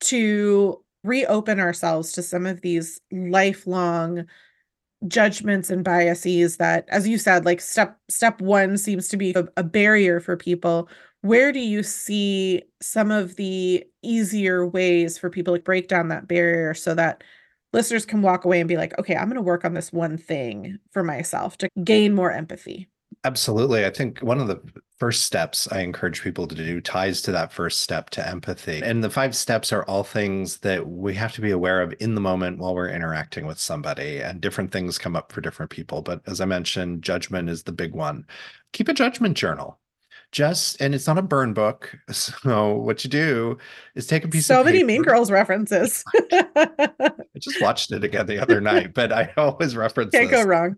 [0.00, 4.26] to reopen ourselves to some of these lifelong
[5.08, 9.48] judgments and biases that as you said like step step 1 seems to be a,
[9.56, 10.88] a, barrier for people.
[11.22, 16.28] Where do you see some of the easier ways for people to break down that
[16.28, 17.24] barrier so that
[17.72, 20.16] listeners can walk away and be like okay i'm going to work on this one
[20.18, 22.88] thing for myself to gain more empathy
[23.22, 23.84] Absolutely.
[23.84, 24.60] I think one of the
[24.98, 28.80] first steps I encourage people to do ties to that first step to empathy.
[28.82, 32.14] And the five steps are all things that we have to be aware of in
[32.14, 34.20] the moment while we're interacting with somebody.
[34.22, 36.00] And different things come up for different people.
[36.00, 38.26] But as I mentioned, judgment is the big one.
[38.72, 39.78] Keep a judgment journal
[40.32, 43.58] just and it's not a burn book so what you do
[43.94, 46.04] is take a piece so of So many mean girls references.
[46.32, 50.44] I just watched it again the other night but i always reference can't this.
[50.44, 50.76] go wrong.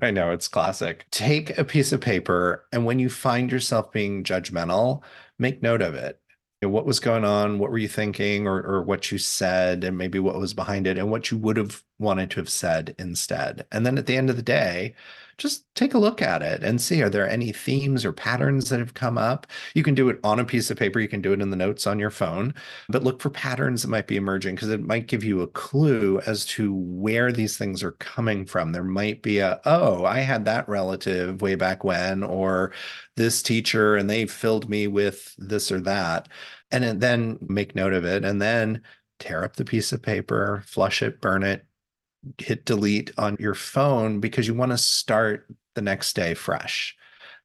[0.00, 1.06] I know it's classic.
[1.10, 5.02] Take a piece of paper and when you find yourself being judgmental
[5.38, 6.20] make note of it.
[6.62, 10.18] What was going on what were you thinking or, or what you said and maybe
[10.18, 13.66] what was behind it and what you would have wanted to have said instead.
[13.72, 14.94] And then at the end of the day
[15.40, 18.78] just take a look at it and see are there any themes or patterns that
[18.78, 19.46] have come up?
[19.74, 21.56] You can do it on a piece of paper you can do it in the
[21.56, 22.54] notes on your phone
[22.88, 26.20] but look for patterns that might be emerging because it might give you a clue
[26.26, 28.72] as to where these things are coming from.
[28.72, 32.72] There might be a oh i had that relative way back when or
[33.16, 36.28] this teacher and they filled me with this or that
[36.70, 38.82] and then make note of it and then
[39.18, 41.64] tear up the piece of paper flush it burn it
[42.38, 46.96] hit delete on your phone because you want to start the next day fresh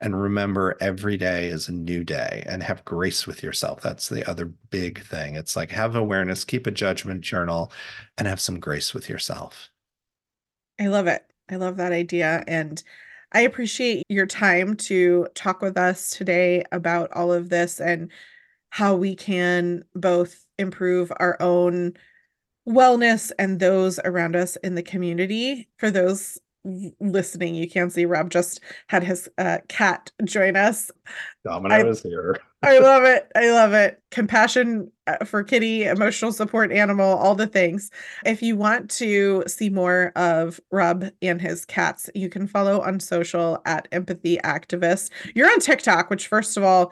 [0.01, 3.81] and remember every day is a new day and have grace with yourself.
[3.81, 5.35] That's the other big thing.
[5.35, 7.71] It's like have awareness, keep a judgment journal,
[8.17, 9.69] and have some grace with yourself.
[10.79, 11.23] I love it.
[11.49, 12.43] I love that idea.
[12.47, 12.83] And
[13.31, 18.11] I appreciate your time to talk with us today about all of this and
[18.69, 21.93] how we can both improve our own
[22.67, 25.67] wellness and those around us in the community.
[25.77, 26.39] For those
[26.99, 30.91] listening, you can't see Rob just had his uh, cat join us.
[31.43, 32.39] Domino I- is here.
[32.63, 33.31] I love it.
[33.35, 34.01] I love it.
[34.09, 37.91] Compassion uh, for kitty, emotional support animal, all the things.
[38.25, 42.99] If you want to see more of Rob and his cats, you can follow on
[42.99, 45.11] social at empathy activist.
[45.35, 46.91] You're on TikTok, which first of all,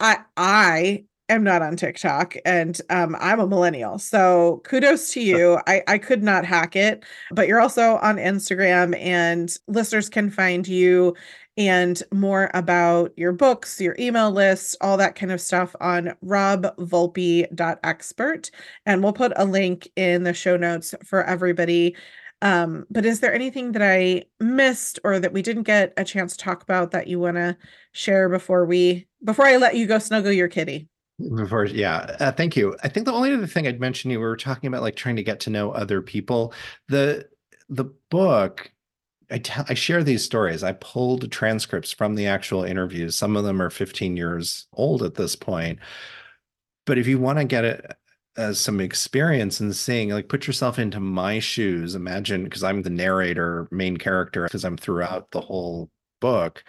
[0.00, 3.98] I I am not on TikTok and um, I'm a millennial.
[3.98, 5.58] So kudos to you.
[5.66, 10.68] I, I could not hack it, but you're also on Instagram and listeners can find
[10.68, 11.16] you
[11.56, 18.50] and more about your books, your email list, all that kind of stuff on robvolpe.expert.
[18.86, 21.94] And we'll put a link in the show notes for everybody.
[22.42, 26.36] Um, but is there anything that I missed or that we didn't get a chance
[26.36, 27.56] to talk about that you want to
[27.92, 30.88] share before we before I let you go snuggle your kitty?
[31.18, 32.76] Before, yeah, uh, thank you.
[32.82, 35.16] I think the only other thing I'd mention you we were talking about like trying
[35.16, 36.52] to get to know other people.
[36.88, 37.28] The
[37.68, 38.72] the book
[39.30, 40.62] I tell I share these stories.
[40.64, 43.16] I pulled transcripts from the actual interviews.
[43.16, 45.78] Some of them are 15 years old at this point.
[46.86, 47.96] But if you want to get it
[48.36, 52.90] as some experience in seeing, like put yourself into my shoes, imagine because I'm the
[52.90, 55.90] narrator, main character, because I'm throughout the whole
[56.20, 56.64] book.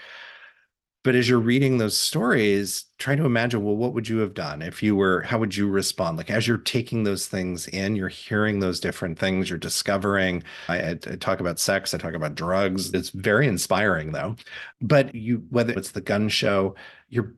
[1.05, 4.63] But as you're reading those stories, try to imagine, well, what would you have done
[4.63, 6.17] if you were, how would you respond?
[6.17, 10.41] Like as you're taking those things in, you're hearing those different things, you're discovering.
[10.67, 12.91] I, I, talk about sex, I talk about drugs.
[12.91, 14.35] It's very inspiring though.
[14.81, 16.73] But you, whether it's the gun show,
[17.09, 17.35] you're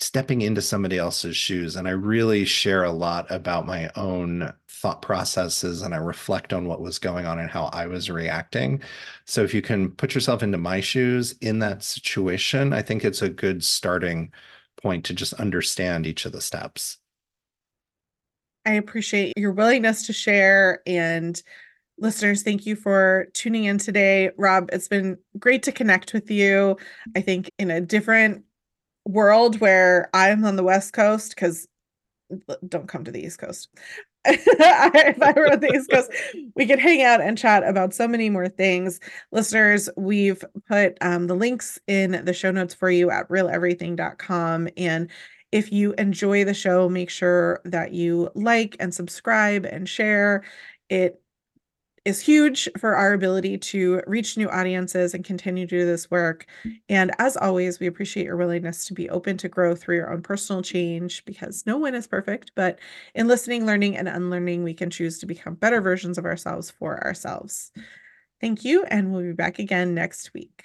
[0.00, 1.76] stepping into somebody else's shoes.
[1.76, 6.66] And I really share a lot about my own thought processes and I reflect on
[6.66, 8.82] what was going on and how I was reacting.
[9.24, 13.22] So if you can put yourself into my shoes in that situation, I think it's
[13.22, 14.32] a good starting
[14.82, 16.98] point to just understand each of the steps.
[18.66, 21.40] I appreciate your willingness to share and
[21.98, 24.30] listeners, thank you for tuning in today.
[24.36, 26.76] Rob, it's been great to connect with you.
[27.14, 28.44] I think in a different
[29.06, 31.66] world where I'm on the West Coast, because
[32.66, 33.68] don't come to the East Coast.
[34.28, 36.10] if I were on the East Coast,
[36.56, 38.98] we could hang out and chat about so many more things.
[39.30, 44.68] Listeners, we've put um, the links in the show notes for you at realeverything.com.
[44.76, 45.10] And
[45.52, 50.42] if you enjoy the show, make sure that you like and subscribe and share.
[50.88, 51.20] It
[52.06, 56.46] is huge for our ability to reach new audiences and continue to do this work.
[56.88, 60.22] And as always, we appreciate your willingness to be open to grow through your own
[60.22, 62.52] personal change because no one is perfect.
[62.54, 62.78] But
[63.16, 67.04] in listening, learning, and unlearning, we can choose to become better versions of ourselves for
[67.04, 67.72] ourselves.
[68.40, 70.64] Thank you, and we'll be back again next week.